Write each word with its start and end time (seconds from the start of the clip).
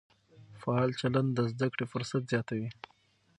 فعال 0.61 0.91
چلند 1.01 1.29
د 1.33 1.39
زده 1.51 1.67
کړې 1.73 1.85
فرصت 1.93 2.21
زیاتوي. 2.31 2.69